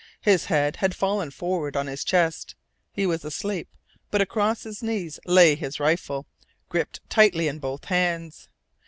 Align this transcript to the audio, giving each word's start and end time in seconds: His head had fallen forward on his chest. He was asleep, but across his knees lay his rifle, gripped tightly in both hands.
His 0.21 0.45
head 0.45 0.77
had 0.77 0.95
fallen 0.95 1.29
forward 1.29 1.77
on 1.77 1.85
his 1.85 2.03
chest. 2.03 2.55
He 2.91 3.05
was 3.05 3.23
asleep, 3.23 3.69
but 4.09 4.19
across 4.19 4.63
his 4.63 4.81
knees 4.81 5.19
lay 5.27 5.53
his 5.53 5.79
rifle, 5.79 6.25
gripped 6.69 7.07
tightly 7.07 7.47
in 7.47 7.59
both 7.59 7.85
hands. 7.85 8.49